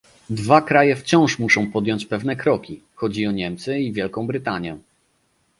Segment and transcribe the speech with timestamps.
[0.29, 4.77] Dwa kraje wciąż muszą podjąć pewne kroki, chodzi o Niemcy i Wielką Brytanię